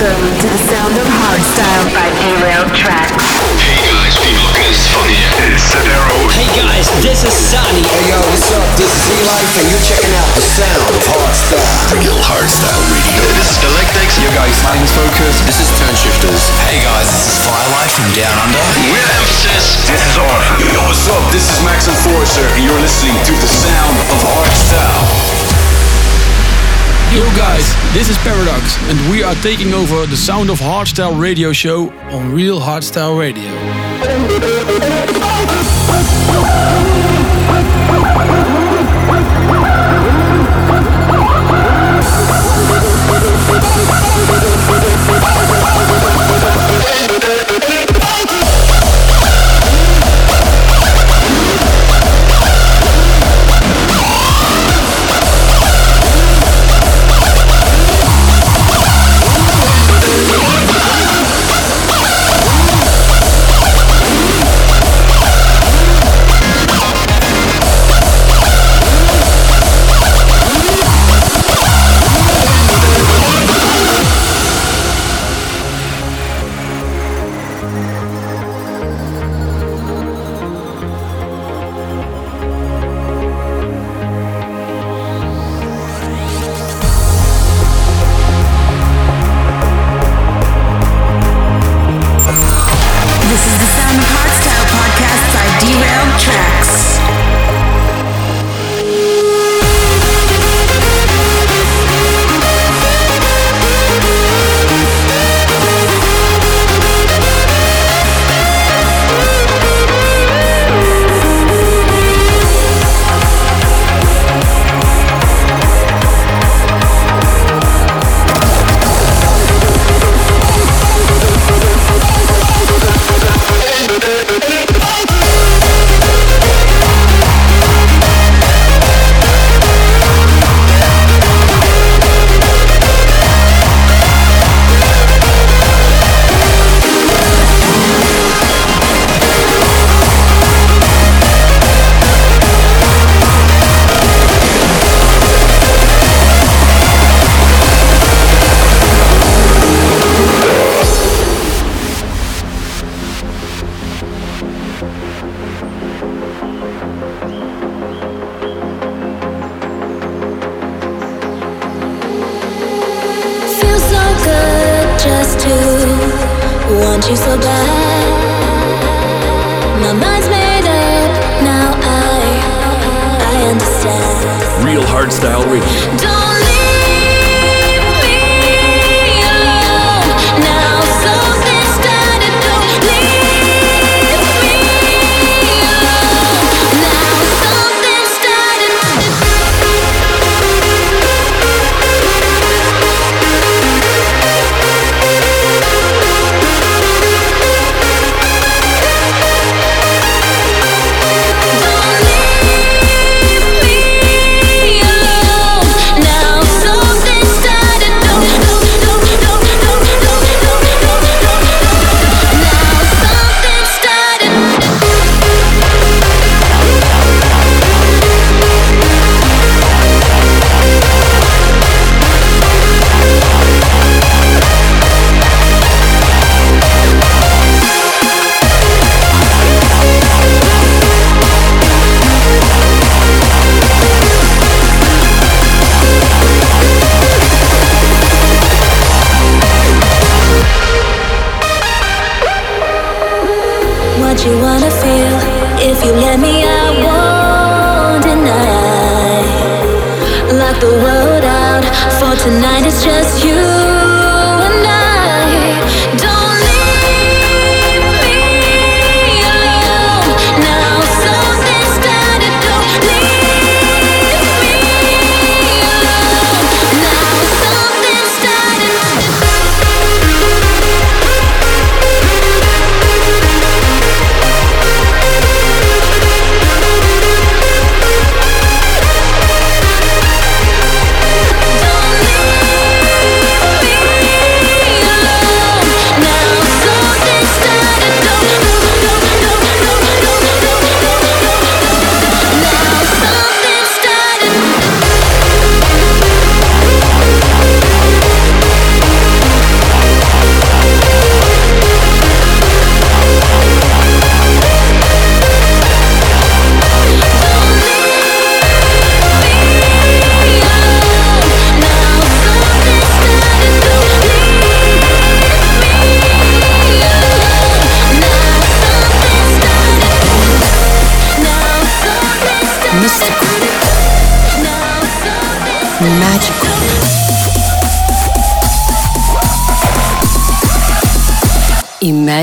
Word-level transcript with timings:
Welcome 0.00 0.32
to 0.32 0.48
the 0.48 0.62
sound 0.64 0.96
of 0.96 1.04
hardstyle 1.04 1.84
by 1.92 2.08
Derailed 2.24 2.72
Traxx. 2.72 3.20
Hey 3.60 3.84
guys, 3.84 4.16
people 4.24 4.48
is 4.64 4.80
funny. 4.88 5.20
It's 5.44 5.60
Sadero. 5.68 6.16
Hey 6.32 6.48
guys, 6.56 6.88
this 7.04 7.20
is 7.20 7.36
Sunny. 7.36 7.84
Hey 7.84 8.08
yo, 8.08 8.16
what's 8.32 8.48
up? 8.48 8.64
This 8.80 8.88
is 8.96 9.04
E-Life 9.12 9.52
and 9.60 9.68
you're 9.68 9.84
checking 9.84 10.16
out 10.16 10.24
the 10.32 10.40
sound 10.40 10.88
of 10.88 11.04
hardstyle. 11.04 12.00
Real 12.00 12.16
hardstyle 12.16 12.80
radio. 12.88 13.28
This 13.36 13.52
is 13.52 13.60
Galactixx. 13.60 14.24
Yo 14.24 14.32
guys, 14.32 14.56
my 14.64 14.72
name's 14.72 14.96
Focus. 14.96 15.36
This 15.44 15.60
is 15.60 15.68
Turnshifters. 15.76 16.48
Hey 16.64 16.80
guys, 16.80 17.04
this 17.04 17.36
is 17.36 17.36
Firelight 17.44 17.92
from 17.92 18.08
Down 18.16 18.36
Under. 18.40 18.64
We're 18.88 19.04
Emphasis. 19.04 19.84
This 19.84 20.00
is 20.00 20.16
Orphan. 20.16 20.64
Yo, 20.64 20.80
what's 20.88 21.04
up? 21.12 21.28
This 21.28 21.44
is 21.44 21.60
Max 21.60 21.92
and 21.92 21.96
Enforcer 22.00 22.48
and 22.56 22.64
you're 22.64 22.80
listening 22.80 23.20
to 23.28 23.36
the 23.36 23.50
sound 23.52 24.00
of 24.08 24.16
hardstyle. 24.24 25.49
Yo 27.12 27.24
guys, 27.34 27.74
this 27.92 28.08
is 28.08 28.16
Paradox 28.18 28.76
and 28.88 29.10
we 29.10 29.24
are 29.24 29.34
taking 29.42 29.74
over 29.74 30.06
the 30.06 30.16
Sound 30.16 30.48
of 30.48 30.60
Hardstyle 30.60 31.20
radio 31.20 31.52
show 31.52 31.90
on 32.12 32.32
Real 32.32 32.60
Hardstyle 32.60 33.18
Radio. 33.18 33.50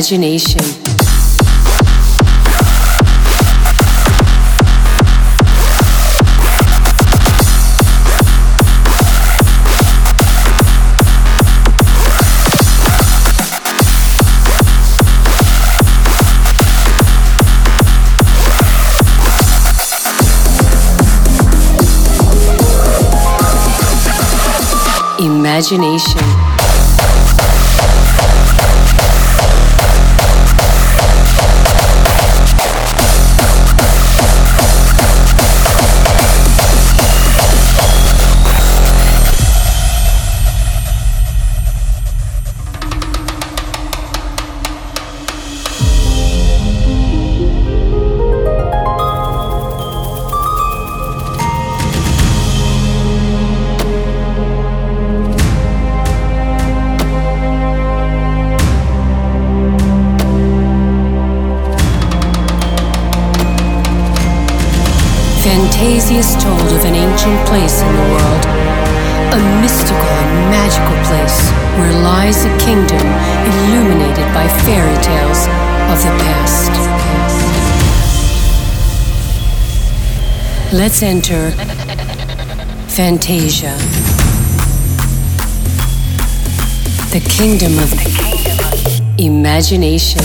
imagination. 0.09 0.61
imagination. 25.19 26.26
Center, 80.97 81.51
Fantasia. 82.87 83.77
The 87.13 87.21
kingdom 87.29 87.77
of 87.77 89.19
imagination. 89.19 90.23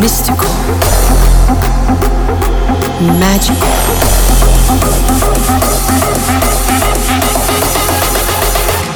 mystical, 0.00 0.48
magical. 3.18 3.68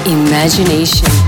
Imagination. 0.07 1.24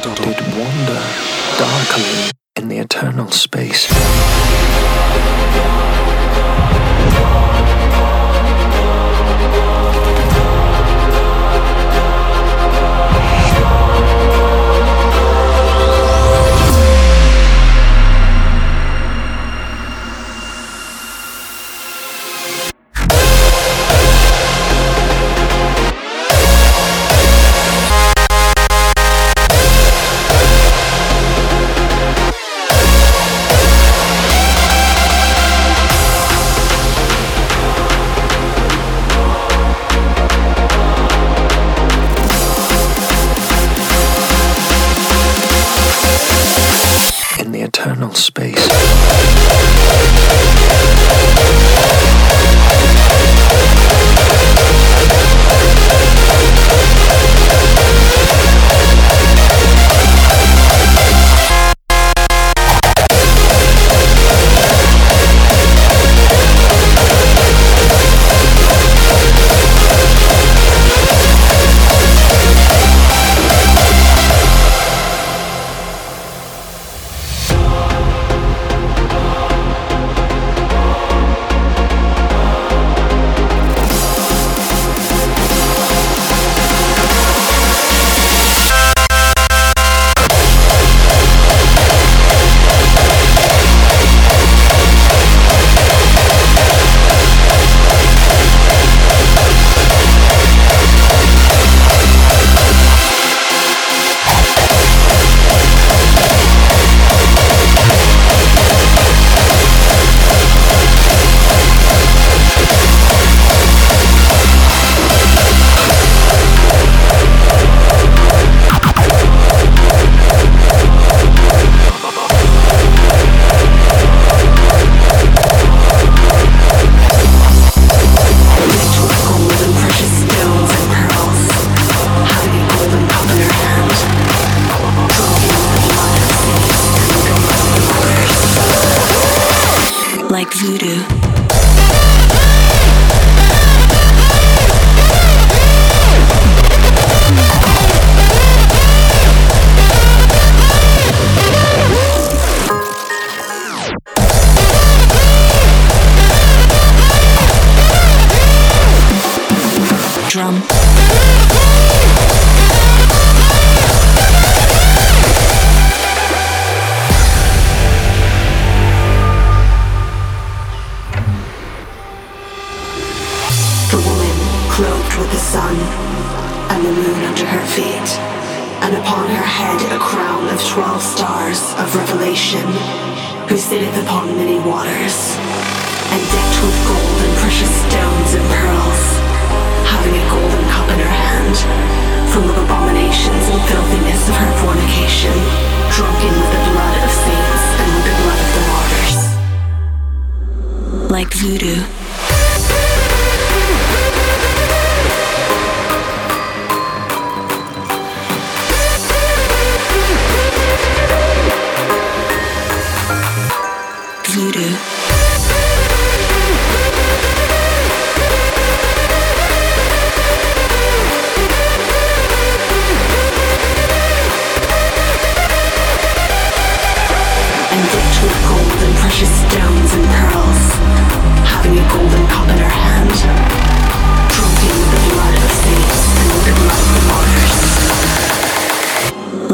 did 0.00 0.40
wander 0.56 1.02
darkly 1.58 2.30
in 2.56 2.68
the 2.68 2.78
eternal 2.78 3.30
space. 3.30 3.88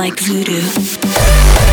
like 0.05 0.21
voodoo. 0.21 1.64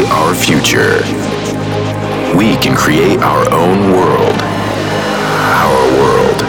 create 0.00 0.12
our 0.12 0.34
future. 0.34 1.00
We 2.36 2.56
can 2.56 2.76
create 2.76 3.18
our 3.20 3.50
own 3.52 3.92
world. 3.92 4.40
Our 5.60 5.98
world. 5.98 6.40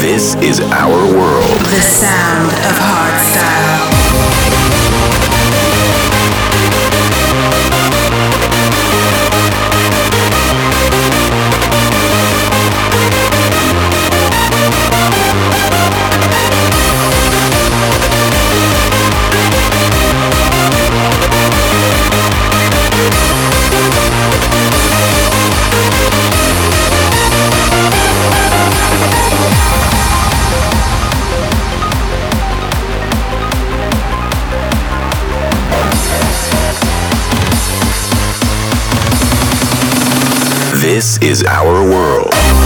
This 0.00 0.34
is 0.36 0.60
our 0.60 1.16
world. 1.16 1.60
The 1.60 1.80
sound 1.80 2.48
of 2.48 2.76
hardstyle. 2.78 3.79
This 41.00 41.16
is 41.22 41.42
our 41.44 41.82
world. 41.82 42.59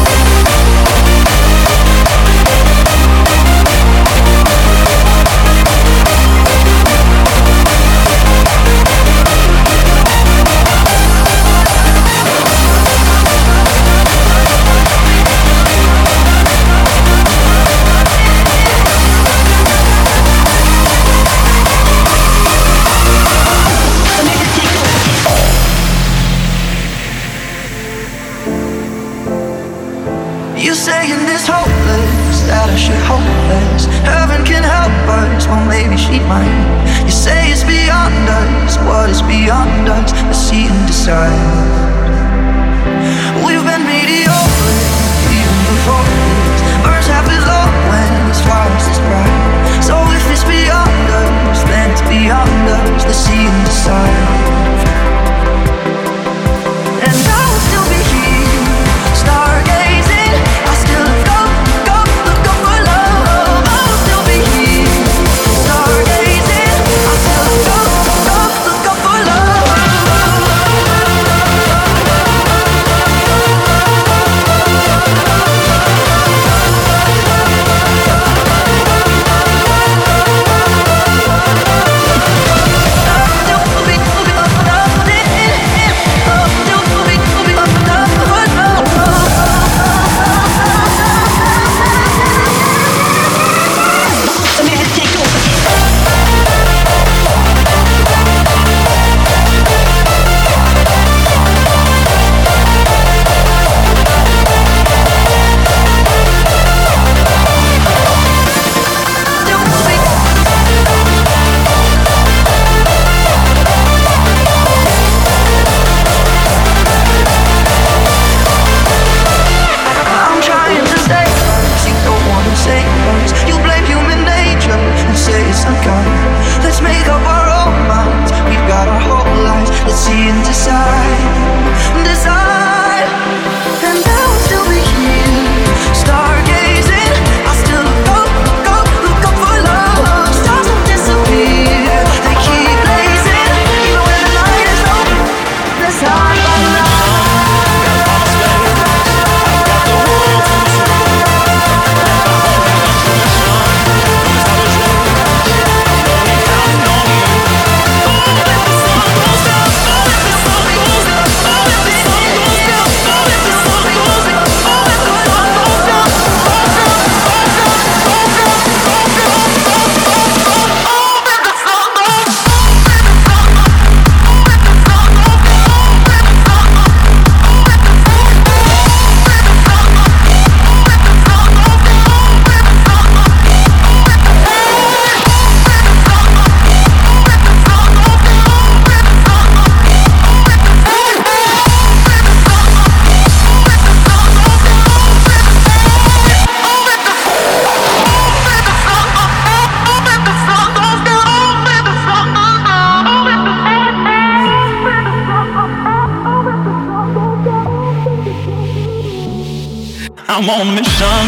I'm 210.44 210.60
on 210.60 210.68
a 210.68 210.72
mission, 210.76 211.24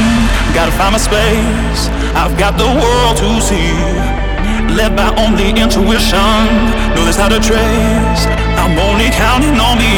gotta 0.53 0.71
find 0.77 0.93
my 0.93 1.01
space. 1.01 1.89
I've 2.13 2.37
got 2.37 2.61
the 2.61 2.69
world 2.69 3.17
to 3.17 3.41
see, 3.41 3.73
led 4.77 4.93
by 4.93 5.09
only 5.17 5.57
intuition. 5.57 6.45
Know 6.93 7.01
this 7.09 7.17
how 7.17 7.33
a 7.33 7.41
trace. 7.41 8.23
I'm 8.61 8.77
only 8.77 9.09
counting 9.17 9.57
on 9.57 9.81
me. 9.81 9.96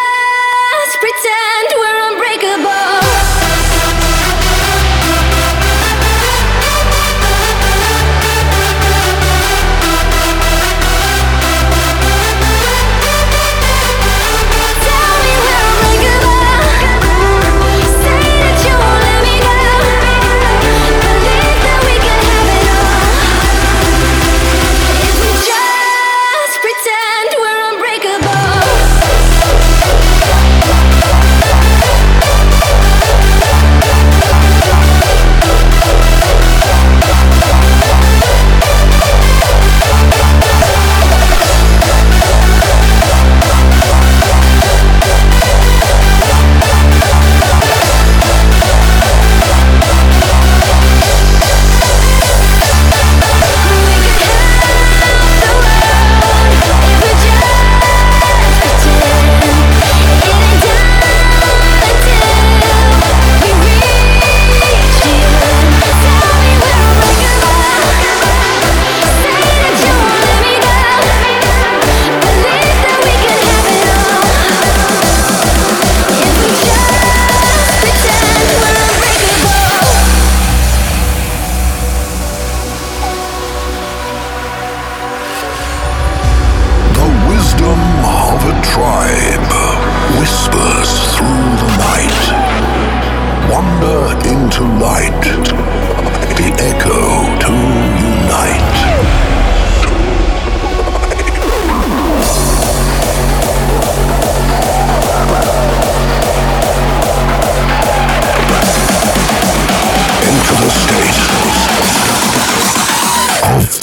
just 0.00 0.96
pretend 1.00 1.68
we're 1.78 1.89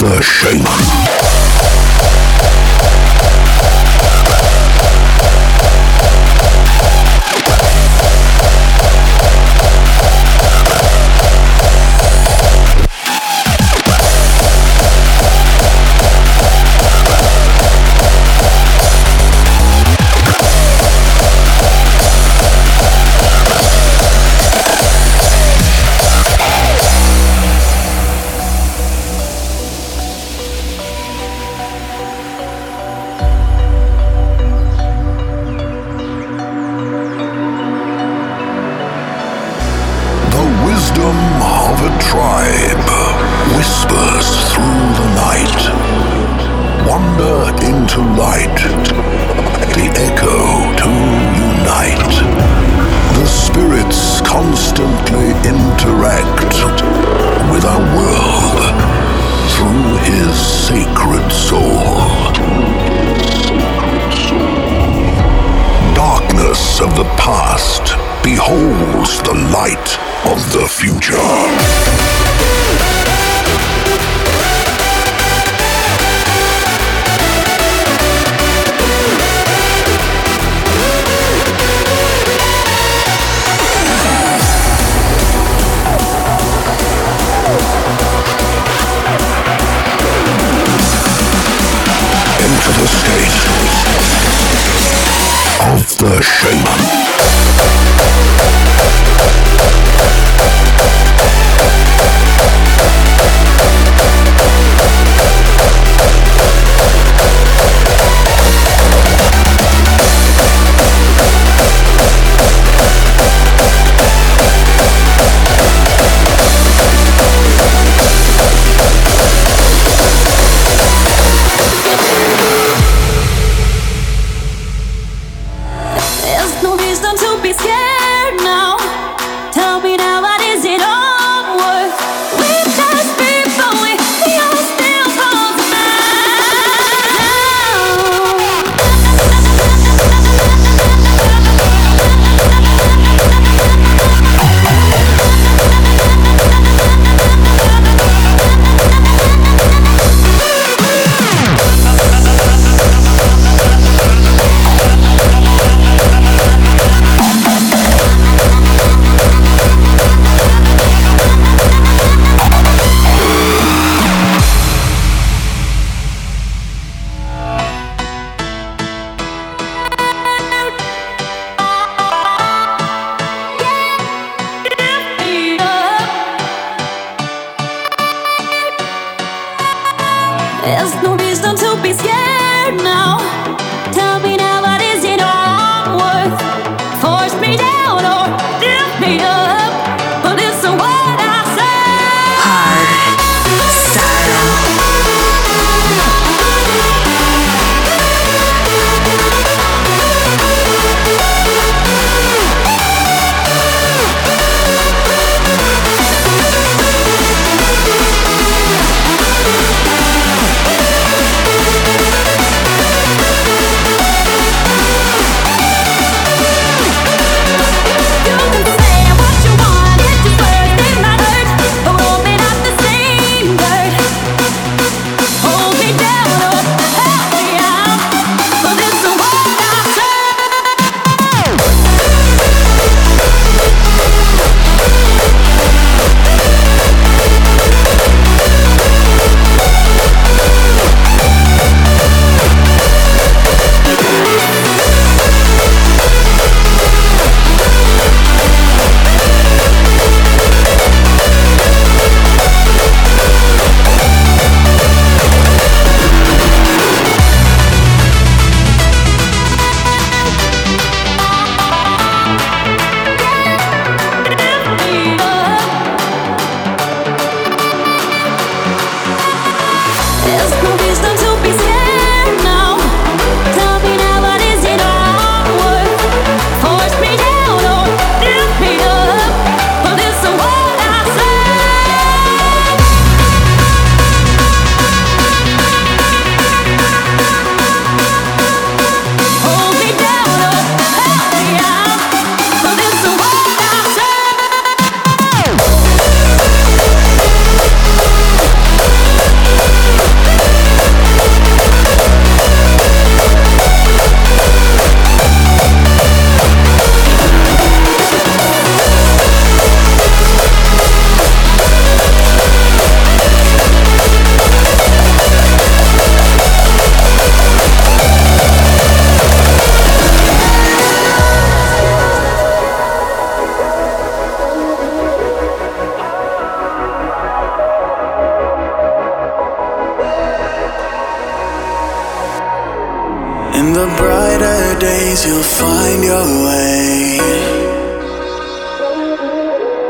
of 0.03 1.46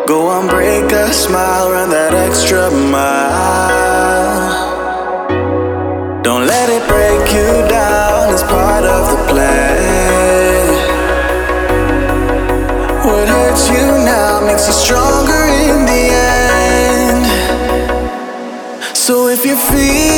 Go 0.08 0.28
on, 0.28 0.48
break 0.48 0.90
a 0.94 1.12
smile, 1.12 1.70
run 1.72 1.90
that 1.90 2.14
extra 2.14 2.72
mile. 2.72 4.40
Don't 6.24 6.48
let 6.48 6.70
it 6.70 6.88
break 6.88 7.34
you 7.36 7.68
down, 7.68 8.34
it's 8.34 8.42
part 8.44 8.86
of 8.86 9.10
the 9.12 9.18
plan. 9.30 10.64
What 13.06 13.28
hurts 13.28 13.68
you 13.68 13.86
now 14.08 14.40
makes 14.48 14.66
you 14.68 14.74
stronger 14.74 15.44
in 15.68 15.86
the 15.92 16.04
end. 16.16 17.26
So 18.96 19.28
if 19.28 19.46
you're 19.46 19.58
feeling 19.58 20.17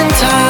and 0.00 0.10
time. 0.10 0.43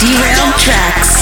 Derailed 0.00 0.54
Traxx. 0.54 1.19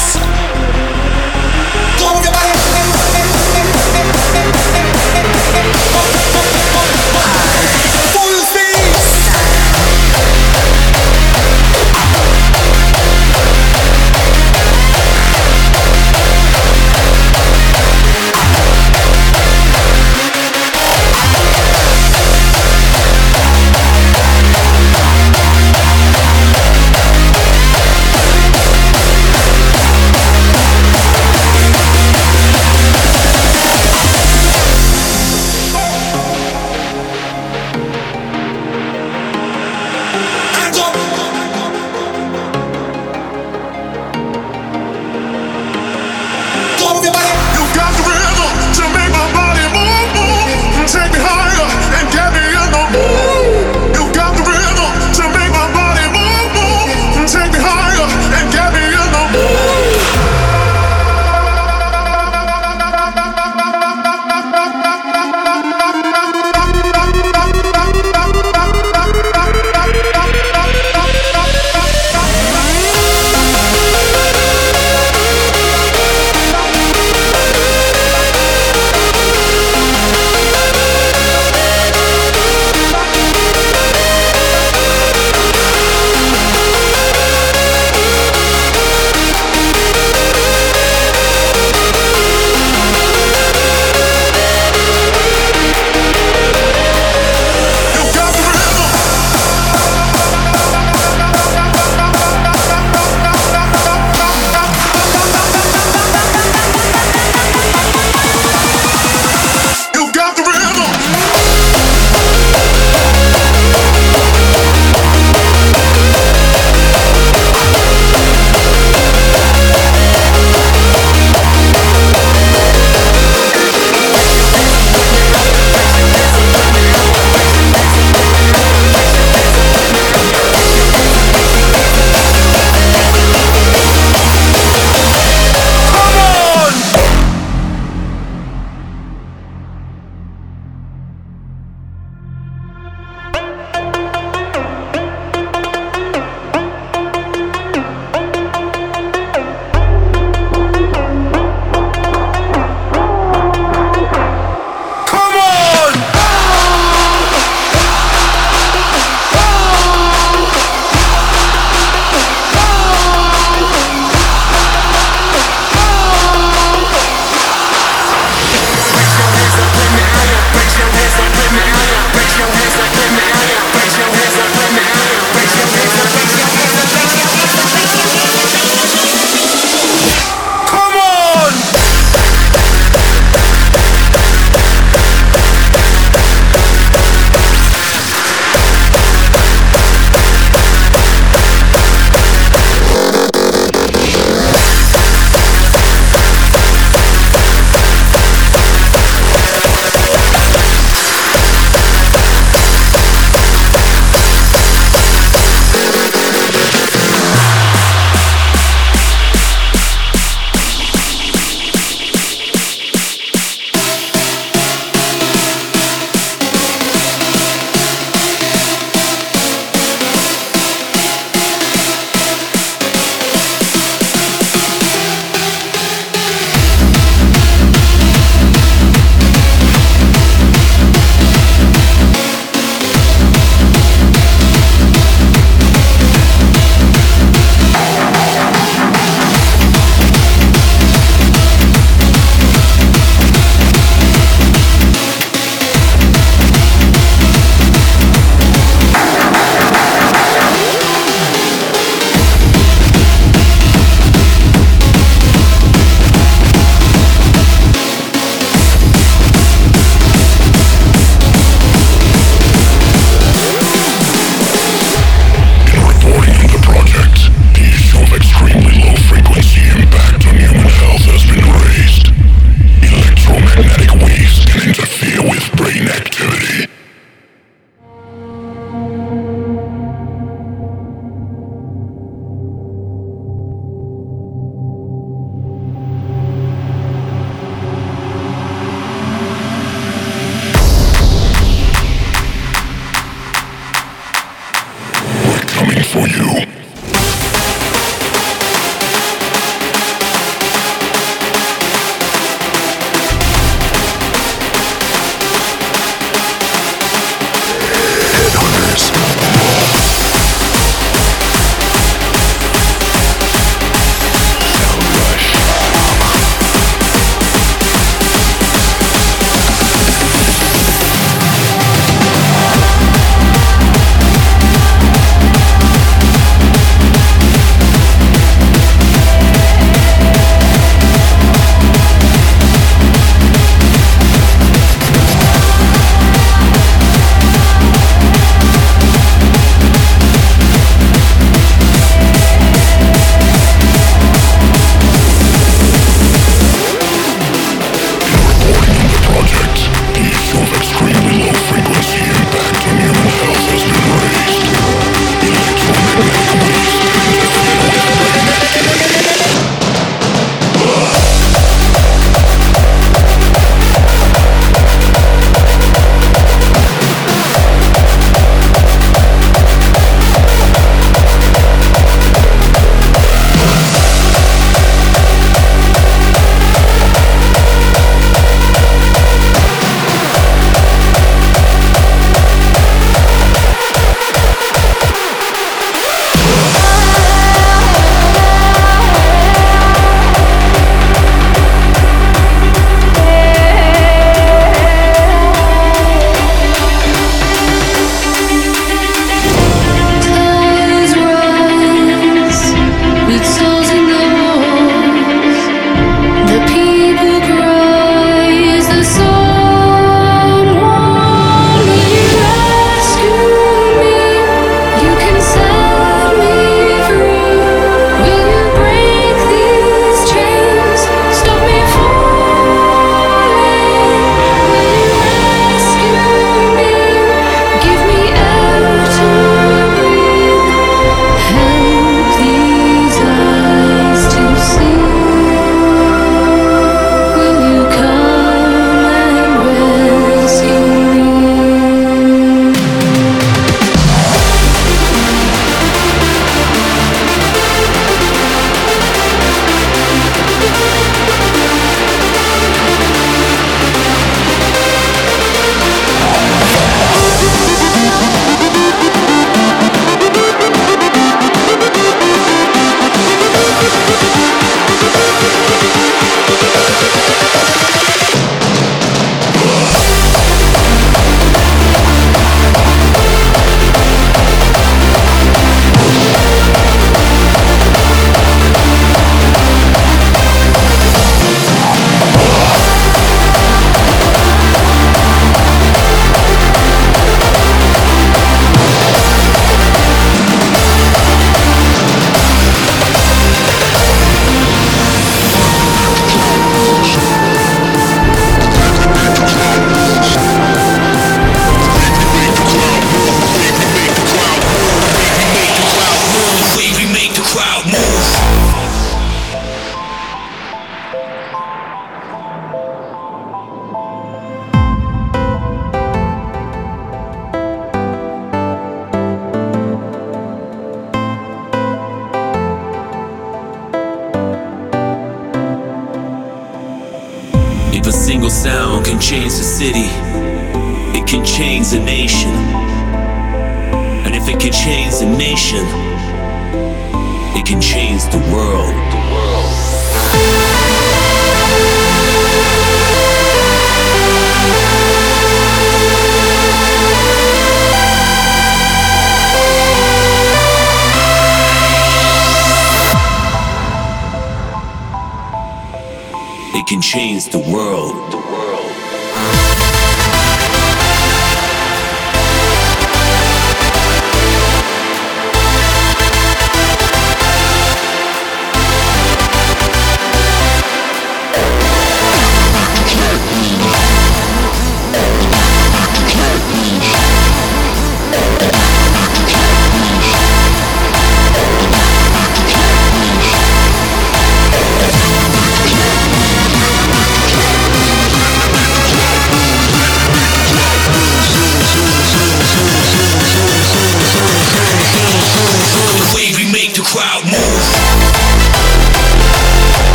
Can 556.79 556.83
change 556.83 557.29
the 557.31 557.39
world. 557.39 558.18